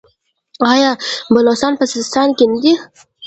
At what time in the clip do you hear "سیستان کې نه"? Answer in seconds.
1.93-2.57